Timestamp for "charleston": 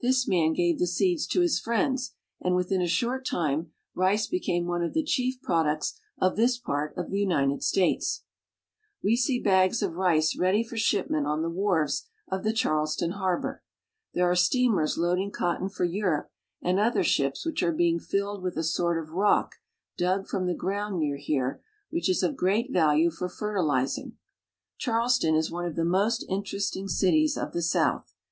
8.50-9.00, 12.52-13.12, 24.76-25.36